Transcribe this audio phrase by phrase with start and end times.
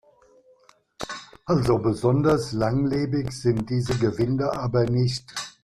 [1.45, 5.31] Also besonders langlebig sind diese Gewinde aber nicht.